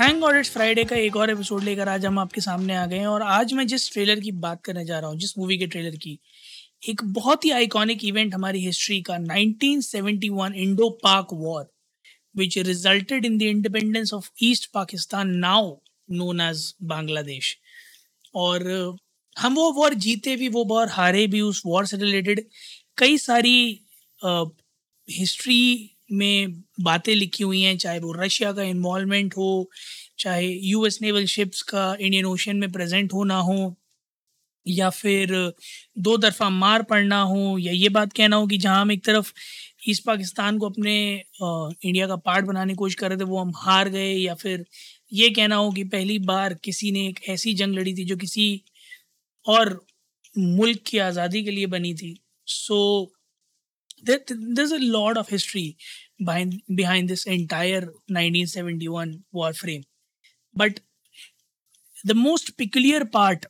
Thank 0.00 0.20
God 0.20 0.36
it's 0.36 0.50
Friday 0.50 0.84
का 0.84 0.96
एक 0.96 1.16
और 1.16 1.30
एपिसोड 1.30 1.62
लेकर 1.62 1.88
आज 1.88 2.06
हम 2.06 2.18
आपके 2.18 2.40
सामने 2.40 2.76
आ 2.76 2.86
गए 2.86 2.98
हैं 2.98 3.06
और 3.06 3.22
आज 3.22 3.52
मैं 3.52 3.66
जिस 3.66 3.92
ट्रेलर 3.92 4.20
की 4.20 4.32
बात 4.32 4.62
करने 4.64 4.84
जा 4.84 4.98
रहा 4.98 5.10
हूँ, 5.10 5.18
जिस 5.18 5.38
मूवी 5.38 5.58
के 5.58 5.66
ट्रेलर 5.66 5.96
की, 5.96 6.20
एक 6.88 7.00
बहुत 7.04 7.44
ही 7.44 7.50
आइकॉनिक 7.50 8.04
इवेंट 8.04 8.34
हमारी 8.34 8.64
हिस्ट्री 8.66 9.02
का 9.02 9.14
1971 9.14 10.52
Indo 10.52 10.90
Pak 10.90 11.28
war 11.32 11.74
which 12.36 12.58
resulted 12.58 13.24
in 13.24 13.38
the 13.38 13.42
independence 13.42 14.14
of 14.14 14.30
East 14.42 14.70
Pakistan 14.72 15.30
now 15.30 15.76
known 16.10 16.40
as 16.40 16.74
Bangladesh 16.82 17.58
और 18.34 18.62
हम 19.38 19.54
वो 19.54 19.72
वॉर 19.72 19.94
जीते 19.94 20.36
भी, 20.36 20.48
वो 20.48 20.64
वॉर 20.64 20.88
हारे 20.88 21.26
भी, 21.26 21.40
उस 21.40 21.62
वॉर 21.66 21.86
से 21.86 21.96
रिलेटेड 21.96 22.48
कई 22.98 23.18
सारी 23.18 23.80
हिस्ट्री 25.10 25.90
में 26.10 26.62
बातें 26.80 27.14
लिखी 27.14 27.44
हुई 27.44 27.60
हैं 27.62 27.76
चाहे 27.78 27.98
वो 28.00 28.12
रशिया 28.14 28.52
का 28.52 28.62
इन्वॉल्वमेंट 28.64 29.36
हो 29.36 29.48
चाहे 30.18 30.46
यूएस 30.64 30.98
नेवल 31.02 31.26
शिप्स 31.28 31.62
का 31.70 31.94
इंडियन 32.00 32.24
ओशन 32.26 32.56
में 32.56 32.70
प्रेजेंट 32.72 33.12
होना 33.12 33.38
हो 33.42 33.74
या 34.66 34.88
फिर 34.90 35.32
दो 35.98 36.16
तरफा 36.18 36.48
मार 36.50 36.82
पड़ना 36.82 37.20
हो 37.22 37.56
या 37.58 37.72
ये 37.72 37.88
बात 37.90 38.12
कहना 38.12 38.36
हो 38.36 38.46
कि 38.46 38.58
जहाँ 38.58 38.80
हम 38.80 38.92
एक 38.92 39.04
तरफ़ 39.04 39.32
ईस्ट 39.88 40.04
पाकिस्तान 40.04 40.58
को 40.58 40.68
अपने 40.68 40.94
अ, 41.42 41.70
इंडिया 41.84 42.06
का 42.06 42.16
पार्ट 42.18 42.46
बनाने 42.46 42.72
की 42.72 42.76
कोशिश 42.76 42.94
कर 42.94 43.08
रहे 43.08 43.18
थे 43.18 43.24
वो 43.24 43.38
हम 43.38 43.52
हार 43.56 43.88
गए 43.88 44.12
या 44.12 44.34
फिर 44.34 44.64
ये 45.12 45.30
कहना 45.30 45.56
हो 45.56 45.70
कि 45.72 45.84
पहली 45.86 46.18
बार 46.26 46.54
किसी 46.64 46.90
ने 46.92 47.06
एक 47.08 47.20
ऐसी 47.30 47.54
जंग 47.54 47.74
लड़ी 47.74 47.94
थी 47.94 48.04
जो 48.04 48.16
किसी 48.16 48.46
और 49.46 49.80
मुल्क 50.34 50.80
की 50.86 50.98
आज़ादी 51.00 51.42
के 51.44 51.50
लिए 51.50 51.66
बनी 51.68 51.94
थी। 51.94 52.16
सो 52.48 52.78
there's 54.06 54.72
a 54.72 54.84
lot 54.96 55.16
of 55.16 55.28
history 55.28 55.76
behind 56.18 56.60
behind 56.74 57.08
this 57.08 57.24
entire 57.26 57.80
1971 57.80 59.14
war 59.32 59.52
frame 59.52 59.84
but 60.54 60.80
the 62.04 62.14
most 62.14 62.56
peculiar 62.56 63.04
part 63.04 63.46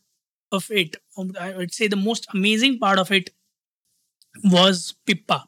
of 0.52 0.70
it 0.70 0.96
um, 1.18 1.32
i 1.40 1.56
would 1.56 1.72
say 1.72 1.88
the 1.88 2.02
most 2.04 2.28
amazing 2.34 2.78
part 2.78 2.98
of 2.98 3.12
it 3.12 3.34
was 4.54 4.86
pippa 5.06 5.42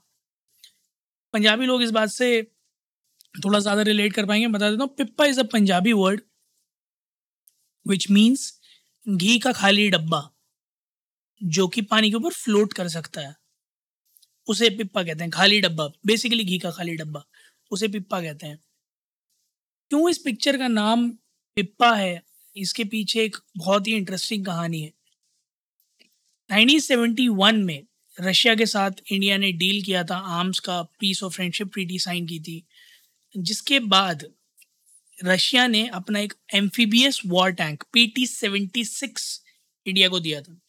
Punjabi 1.35 1.67
लोग 1.67 1.83
इस 1.83 1.91
बात 1.91 2.09
से 2.09 2.27
थोड़ा 3.45 3.59
ज़्यादा 3.59 3.83
रिलेट 3.83 4.13
कर 4.13 4.27
पाएँगे 4.27 4.47
बता 4.49 4.71
देता 4.71 4.83
हूँ 4.83 4.95
Pippa 4.97 5.25
is 5.27 5.41
a 5.41 5.43
Punjabi 5.53 5.93
word 5.93 6.21
which 7.87 8.11
means 8.11 8.45
घी 9.07 9.39
का 9.39 9.53
खाली 9.53 9.89
डब्बा 9.91 10.21
जो 11.41 11.67
कि 11.69 11.83
पानी 11.91 12.11
के 12.11 12.17
ऊपर 12.17 12.33
फ्लोट 12.33 12.73
कर 12.73 12.89
सकता 12.89 13.21
है 13.21 13.35
उसे 14.49 14.71
पिप्पा 14.71 15.03
कहते 15.03 15.21
हैं, 15.21 15.31
खाली 15.31 15.61
डब्बा। 15.61 15.89
बेसिकली 16.07 16.45
घी 16.45 16.59
का 16.59 16.71
खाली 16.71 16.97
डब्बा। 16.97 17.25
उसे 17.71 17.89
पिप्पा 17.89 18.21
कहते 18.21 18.47
हैं। 18.47 18.59
क्यों 19.89 20.11
इस 20.11 20.19
पिक्चर 20.19 20.59
का 20.59 20.69
नाम 20.69 21.11
पिप्पा 21.57 21.97
है? 21.97 22.23
इसके 22.57 22.85
पीछे 22.85 23.25
एक 23.25 23.37
बहुत 23.57 23.87
ही 23.87 23.95
इंटरेस्टिंग 23.95 24.47
कहानी 24.47 24.81
है। 24.81 24.93
1971 26.53 27.55
में 27.55 27.85
रशिया 28.21 28.55
के 28.55 28.67
साथ 28.67 28.91
इंडिया 29.13 29.37
ने 29.37 29.53
डील 29.53 29.83
किया 29.83 30.05
था 30.05 30.17
आर्म्स 30.17 30.59
का 30.59 30.83
peace 30.83 31.23
of 31.23 31.35
friendship 31.35 31.73
treaty 31.73 31.99
sign 31.99 32.27
की 32.27 32.41
थी। 32.41 32.67
जिसके 33.37 33.81
बाद 33.81 34.27
रशिया 35.25 35.67
ने 35.67 35.89
अपना 35.89 36.21
एक 36.21 36.35
amphibious 36.55 37.21
war 37.27 37.51
tank 37.51 37.85
P 37.93 38.07
T 38.07 38.27
seventy 38.27 38.85
six 38.85 39.43
India 39.87 40.09
को 40.09 40.21
दिया 40.21 40.43
था। 40.43 40.61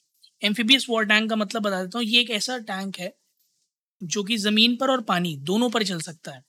एम्फीबियस 0.43 0.89
वॉर 0.89 1.05
टैंक 1.05 1.29
का 1.29 1.35
मतलब 1.35 1.61
बता 1.61 1.83
देता 1.83 1.97
हूँ, 1.97 2.05
ये 2.05 2.21
एक 2.21 2.29
ऐसा 2.29 2.57
टैंक 2.57 2.99
है 2.99 3.15
जो 4.03 4.23
कि 4.23 4.37
ज़मीन 4.37 4.75
पर 4.75 4.91
और 4.91 5.01
पानी 5.03 5.35
दोनों 5.37 5.69
पर 5.69 5.83
चल 5.83 5.99
सकता 6.01 6.31
है। 6.31 6.43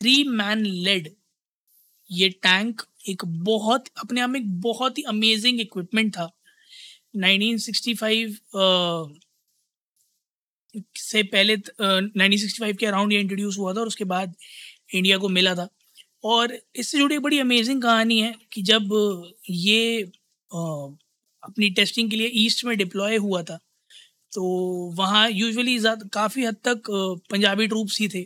थ्री 0.00 0.22
मैन 0.24 0.64
लेड 0.66 1.08
ये 2.10 2.28
टैंक 2.42 2.82
एक 3.08 3.22
बहुत 3.26 3.84
अपने 3.98 4.20
आप 4.20 4.30
में 4.30 4.60
बहुत 4.60 4.98
ही 4.98 5.02
अमेजिंग 5.04 5.60
इक्विपमेंट 5.60 6.14
था। 6.16 6.30
1965 7.16 8.36
अ, 8.56 9.20
से 10.96 11.22
पहले 11.22 11.54
अ, 11.54 11.84
1965 12.16 12.76
के 12.76 12.86
अराउंड 12.86 13.12
ये 13.12 13.20
इंट्रोड्यूस 13.20 13.58
हुआ 13.58 13.74
था 13.74 13.80
और 13.80 13.86
उसके 13.86 14.04
बाद 14.04 14.34
इंडिया 14.94 15.18
को 15.18 15.28
मिला 15.28 15.54
था। 15.54 15.68
और 16.24 16.58
इससे 16.76 16.98
जुड़ी 16.98 17.14
एक 17.16 17.22
बड़ी 17.22 17.38
अमेजिंग 17.38 17.82
कहानी 17.82 18.20
है 18.20 18.34
कि 18.52 18.62
जब 18.62 18.90
ये 19.50 20.02
अपनी 21.42 21.70
टेस्टिंग 21.70 22.10
के 22.10 22.16
लिए 22.16 22.30
ईस्ट 22.34 22.64
में 22.64 22.76
डिप्लॉय 22.78 23.16
हुआ 23.16 23.42
था 23.42 23.58
तो 24.32 24.42
वहाँ 24.96 25.28
यूजुअली 25.30 25.78
काफ़ी 26.14 26.44
हद 26.44 26.56
तक 26.68 26.90
पंजाबी 27.30 27.66
ट्रूप्स 27.66 28.00
ही 28.00 28.08
थे। 28.08 28.22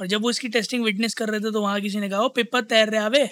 और 0.00 0.06
जब 0.06 0.22
वो 0.22 0.30
इसकी 0.30 0.48
टेस्टिंग 0.48 0.84
विटनेस 0.84 1.14
कर 1.14 1.28
रहे 1.30 1.40
थे 1.40 1.52
तो 1.52 1.60
वहाँ 1.62 1.80
किसी 1.80 2.00
ने 2.00 2.08
कहा 2.08 2.20
वो 2.20 2.28
पेपर 2.38 2.62
तैर 2.72 2.88
रहे 2.90 3.00
आवे? 3.00 3.26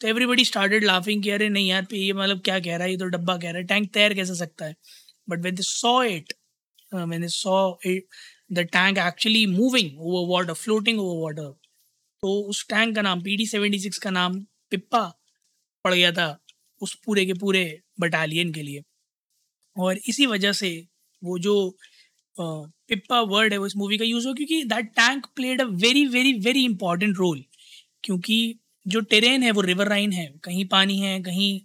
तो 0.00 0.08
एवरीबडी 0.08 0.44
स्टार्टेड 0.44 0.84
लाफिंग 0.84 1.22
कि 1.22 1.30
अरे 1.30 1.48
नहीं 1.48 1.68
यार 1.68 1.86
ये 1.94 2.12
मतलब 2.12 2.40
क्या 2.44 2.58
कह 2.60 2.76
रहा 2.76 2.84
है? 2.84 2.90
ये 2.90 2.96
तो 2.98 3.06
डब्बा 3.08 3.36
कह 3.36 3.50
रहा 3.50 3.58
है। 3.58 3.64
टैंक 3.66 3.92
तैर 3.94 4.14
कैसे 4.14 4.34
सकता 4.36 4.64
है? 4.66 4.76
But 5.28 5.40
when 5.44 5.54
they 5.54 5.62
saw 5.64 6.02
it 6.04 6.32
when 6.92 7.20
they 7.20 7.28
saw 7.28 7.56
it, 7.86 8.04
the 8.50 8.62
tank 8.66 8.98
actually 8.98 9.40
moving 9.48 9.88
over 9.98 10.20
water, 10.28 10.54
floating 10.60 11.00
over 11.00 11.16
water. 11.22 11.48
तो 12.22 12.30
उस 12.50 12.64
टैंक 12.68 12.94
का 12.96 13.02
नाम 13.02 13.22
पी 13.22 13.36
डी 13.36 13.46
सेवेंटी 13.46 13.78
सिक्स 13.78 13.98
का 13.98 14.10
नाम 14.10 14.38
पिप्पा 14.70 15.02
पड़ 15.84 15.92
गया 15.94 16.12
था 16.12 16.28
उस 16.82 16.94
पूरे 17.04 17.24
के 17.26 17.34
पूरे 17.34 17.64
बटालियन 18.00 18.52
के 18.52 18.62
लिए। 18.62 18.82
और 19.76 19.98
इसी 20.08 20.26
वजह 20.26 20.52
से 20.52 20.70
वो 21.24 21.38
जो 21.38 21.76
पिप्पा 22.40 23.20
वर्ड 23.20 23.52
है 23.52 23.58
वो 23.58 23.66
इस 23.66 23.76
मूवी 23.76 23.98
का 23.98 24.04
यूज़ 24.04 24.28
हो 24.28 24.34
क्योंकि 24.34 24.64
that 24.64 24.86
tank 24.86 25.26
played 25.26 25.60
a 25.60 25.64
very 25.64 26.06
very 26.06 26.32
very 26.32 26.64
important 26.64 27.16
role 27.18 27.44
क्योंकि 28.04 28.58
जो 28.86 29.00
टेरेन 29.00 29.42
है 29.42 29.50
वो 29.50 29.60
रिवर 29.60 29.88
राइन 29.88 30.12
है, 30.12 30.34
कहीं 30.44 30.64
पानी 30.64 30.98
है, 30.98 31.20
कहीं 31.22 31.60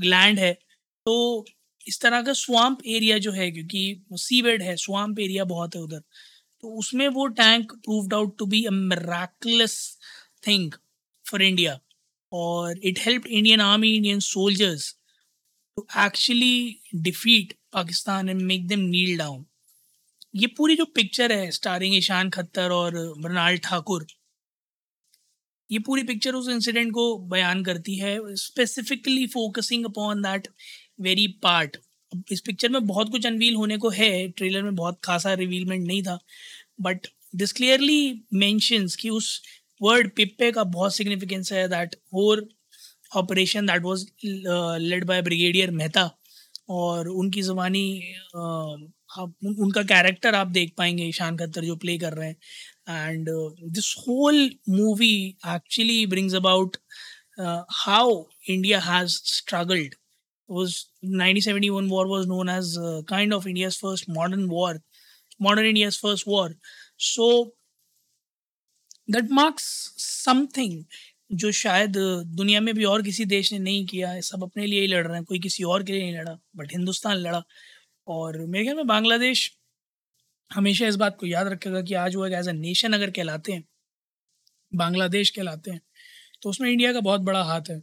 लैंड 0.00 0.38
है 0.38 0.52
तो 1.06 1.44
इस 1.88 2.00
तरह 2.00 2.22
का 2.22 2.32
स्वाम्प 2.32 2.78
एरिया 2.86 3.18
जो 3.18 3.32
है, 3.32 3.50
क्योंकि 3.50 4.02
सीवेड 4.12 4.62
है 4.62 4.76
स्वाम्प 4.76 5.18
एरिया 5.18 5.44
बहुत 5.44 5.76
है 5.76 5.82
उधर 5.82 6.00
तो 6.60 6.68
उसमें 6.68 7.08
वो 7.08 7.26
tank 7.26 7.72
proved 7.72 8.14
out 8.14 8.38
to 8.38 8.46
be 8.46 8.64
a 8.64 8.70
thing 10.46 10.72
for 11.30 11.42
India 11.42 11.80
और 12.32 12.80
it 12.84 12.98
help 12.98 13.26
Indian 13.26 13.60
army 13.60 13.96
Indian 13.96 14.20
soldiers 14.20 14.97
actually 15.78 16.80
defeat 16.94 17.54
Pakistan 17.72 18.28
and 18.28 18.42
make 18.42 18.68
them 18.68 18.80
kneel 18.80 19.18
down 19.18 19.44
ये 20.34 20.46
पूरी 20.46 20.76
जो 20.76 20.84
पिक्चर 20.84 21.32
है 21.32 21.50
स्टारिंग 21.50 21.96
ईशान 21.96 22.30
खत्तर 22.30 22.70
और 22.70 23.14
मृणाल 23.18 23.58
ठाकुर, 23.58 24.06
ये 25.72 25.78
पूरी 25.78 26.02
पिक्चर 26.02 26.34
उस 26.34 26.48
इंसिडेंट 26.48 26.92
को 26.92 27.18
बयान 27.18 27.64
करती 27.64 27.96
है 27.96 28.36
specifically 28.36 29.26
focusing 29.26 29.84
upon 29.84 30.22
that 30.22 30.48
very 31.00 31.26
part 31.26 31.76
इस 32.32 32.40
पिक्चर 32.40 32.68
में 32.68 32.86
बहुत 32.86 33.10
कुछ 33.10 33.26
अनवील 33.26 33.54
होने 33.54 33.78
को 33.78 33.88
है 33.88 34.28
ट्रेलर 34.28 34.62
में 34.62 34.74
बहुत 34.74 35.00
खासा 35.04 35.34
रिवीलमेंट 35.34 35.86
नहीं 35.86 36.02
था 36.02 36.18
बट 36.80 37.06
दिस 37.36 37.52
क्लियरली 37.52 38.20
मेंशंस 38.34 38.96
कि 38.96 39.10
उस 39.10 39.42
वर्ड 39.82 40.10
पिप्पे 40.10 40.52
का 40.52 40.64
बहुत 40.64 40.94
सिग्निफिकेंस 40.94 41.52
है 41.52 41.68
that 41.68 41.94
whole 42.14 42.48
operation 43.16 43.66
that 43.66 43.82
was 43.82 44.06
led 44.24 45.04
by 45.04 45.22
brigadier 45.22 45.70
Mehta 45.70 46.10
और 46.68 47.08
उनकी 47.08 47.42
ज़बानी 47.42 48.14
आप 48.36 49.34
उनका 49.44 49.82
कैरेक्टर 49.82 50.34
आप 50.34 50.46
देख 50.46 50.72
पाएँगे 50.78 51.04
ईशान 51.04 51.36
खत्तर 51.36 51.64
जो 51.64 51.76
प्ले 51.76 51.98
कर 51.98 52.12
रहे 52.12 52.28
हैं। 52.28 52.36
And 53.08 53.28
this 53.76 53.94
whole 53.98 54.50
movie 54.68 55.14
actually 55.54 56.04
brings 56.06 56.34
about 56.34 56.76
how 57.84 58.22
India 58.48 58.80
has 58.80 59.20
struggled 59.34 59.94
was 60.48 60.86
1971 61.02 61.88
war 61.90 62.06
was 62.08 62.26
known 62.26 62.48
as 62.48 62.78
uh, 62.78 63.02
kind 63.06 63.34
of 63.34 63.46
India's 63.46 63.76
first 63.76 64.08
modern 64.08 64.48
war, 64.48 64.82
modern 65.38 65.66
India's 65.66 65.96
first 65.96 66.26
war. 66.26 66.54
So 66.96 67.52
that 69.08 69.30
marks 69.30 69.92
something 69.96 70.86
जो 71.30 71.50
शायद 71.52 71.96
दुनिया 72.36 72.60
में 72.60 72.74
भी 72.74 72.84
और 72.84 73.02
किसी 73.02 73.24
देश 73.26 73.52
ने 73.52 73.58
नहीं 73.58 73.84
किया 73.86 74.10
है, 74.10 74.20
सब 74.22 74.42
अपने 74.42 74.66
लिए 74.66 74.80
ही 74.80 74.86
लड़ 74.86 75.06
रहे 75.06 75.16
हैं, 75.16 75.24
कोई 75.24 75.38
किसी 75.40 75.64
और 75.64 75.82
के 75.84 75.92
लिए 75.92 76.02
नहीं 76.02 76.20
लड़ा, 76.20 76.38
बट 76.56 76.72
हिंदुस्तान 76.72 77.16
लड़ा। 77.16 77.42
और 78.06 78.38
मेरे 78.46 78.64
ख्याल 78.64 78.76
में 78.76 78.86
बांग्लादेश 78.86 79.50
हमेशा 80.50 80.86
इस 80.88 80.96
बात 80.96 81.16
को 81.20 81.26
याद 81.26 81.48
रखेगा 81.48 81.82
कि 81.82 81.94
आज 81.96 82.16
वो 82.16 82.26
एक 82.26 82.32
एज 82.34 82.48
अ 82.48 82.52
नेशन 82.52 82.92
अगर 82.92 83.10
कहलाते 83.10 83.52
हैं, 83.52 83.64
बांग्लादेश 84.72 85.30
कहलाते 85.30 85.70
हैं 85.70 85.80
तो 86.42 86.50
उसमें 86.50 86.70
इंडिया 86.70 86.92
का 86.92 87.00
बहुत 87.00 87.20
बड़ा 87.22 87.42
हाथ 87.44 87.70
है। 87.70 87.82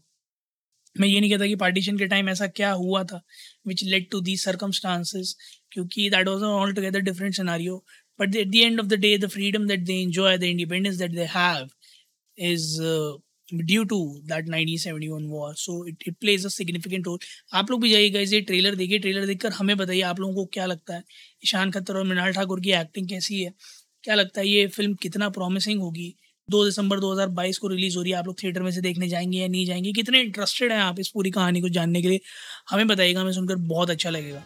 मैं 0.96 1.08
ये 1.08 1.20
नहीं 1.20 1.30
कहता 1.32 1.48
कि 1.48 1.56
पार्टीशन 1.56 1.98
के 1.98 2.06
टाइम 2.08 2.30
ऐसा 2.30 2.48
क्या 2.50 2.72
हुआ 2.74 3.04
था 3.04 3.22
which 3.68 3.84
led 3.84 4.10
to 4.12 4.22
the 4.22 4.36
circumstances 4.38 5.34
क्योंकि 5.72 6.10
that 6.10 6.28
was 6.28 6.44
all 6.44 6.74
together 6.74 7.00
different 7.02 7.36
scenario 7.36 7.78
but 8.20 8.36
at 8.36 8.48
the 8.48 8.56
end 8.56 8.80
of 8.80 8.88
the 8.88 9.00
day 9.00 9.18
the 9.18 9.30
freedom 9.30 9.68
that 9.68 9.80
they 9.86 10.02
enjoy 10.02 10.38
the 10.38 10.44
independence 10.44 10.96
that 10.96 11.12
they 11.12 11.26
have 11.36 11.70
is 12.38 12.70
due 13.54 13.84
to 13.84 14.22
that 14.26 14.48
nineteen 14.48 14.78
seventy 14.78 15.08
one 15.08 15.26
war 15.26 15.56
so 15.56 15.88
it 15.88 16.04
it 16.08 16.16
plays 16.20 16.46
a 16.46 16.50
significant 16.50 17.08
role 17.08 17.20
आप 17.54 17.72
लोग 17.72 17.82
भी 17.82 17.90
जाइएगा 17.90 18.20
इसे 18.20 18.42
trailer 18.42 18.76
देखिए 18.76 19.00
trailer 19.00 19.26
देखकर 19.26 19.52
हमें 19.52 19.78
बताइए 19.78 20.02
आप 20.02 20.20
लोगों 20.20 20.36
को 20.36 20.46
क्या 20.46 20.66
लगता 20.66 20.94
है। 20.94 21.04
ईशान 21.46 21.72
खत्तर 21.72 21.96
और 21.96 22.04
मृणाल 22.04 22.32
ठाकुर 22.32 22.62
की 22.62 22.72
एक्टिंग 22.72 23.10
कैसी 23.10 23.44
है? 23.44 23.54
क्या 24.04 24.16
लगता 24.16 24.42
है 24.42 24.48
ये 24.48 24.68
फ़िल्म 24.68 24.94
कितना 24.94 25.30
प्रॉमिसिंग 25.30 25.82
होगी? 25.82 26.16
दो 26.50 26.66
दिसंबर 26.66 27.00
2022 27.00 27.58
को 27.58 27.68
रिलीज़ 27.68 27.98
हो 27.98 28.02
रही 28.02 28.12
है। 28.12 28.18
आप 28.18 28.28
लोग 28.28 28.44
थिएटर 28.44 28.64
में 28.64 28.72
से 28.72 28.82
देखने 28.82 29.10
जाएँगे 29.10 29.38
या 29.38 29.48
नहीं 29.48 29.66
जाएँगे? 29.66 29.92
कितने 29.92 30.22
इंटरेस्टेड 30.22 30.72
हैं 30.72 30.80
आप 30.80 31.00
इस 31.00 31.08
पूरी 31.08 31.32
कहानी 31.32 31.62
को 31.62 31.70
जानने 31.70 32.02
के 32.02 32.08
लिए? 32.08 32.20
हमें 32.70 32.88
बताइएगा, 32.88 33.22
हमें 33.22 33.32
सुनकर 33.32 33.56
बहुत 33.56 33.90
अच्छा 33.90 34.10
लगेगा। 34.10 34.44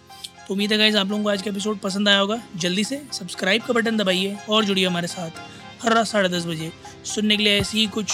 तो 0.48 0.54
उम्मीद 0.54 0.72
है 0.72 0.78
गाइज़ 0.78 0.98
आप 0.98 1.10
लोगों 1.10 1.24
को 1.24 1.30
आज 1.30 1.42
का 1.42 1.52
एपिसोड 1.52 1.80
पसंद 1.80 2.10
आया 2.10 2.20
होगा। 2.20 2.44
जल्दी 2.56 2.84
से 2.84 3.02
सब्सक्राइब 3.14 3.62
का 3.62 3.74
बटन 3.74 3.98
दबाइए 3.98 4.38
और 4.50 4.66
जुड़िए 4.66 4.86
हमारे 4.86 5.08
साथ 5.08 5.32
हर 5.84 5.94
रात 5.94 6.08
साढ़े 6.08 6.30
दस 6.30 6.46
बजे। 6.46 6.72
सुनने 7.06 7.38
के 7.38 7.44
लिए 7.44 7.60
ऐसी 7.60 7.78
ही 7.78 7.88
कुछ 7.88 8.14